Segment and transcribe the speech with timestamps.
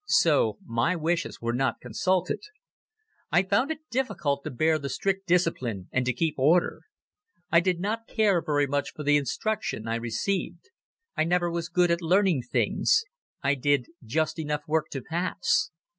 [0.07, 2.39] So my wishes were not consulted.
[3.31, 6.81] I found it difficult to bear the strict discipline and to keep order.
[7.51, 10.71] I did not care very much for the instruction I received.
[11.15, 13.03] I never was good at learning things.
[13.43, 15.69] I did just enough work to pass.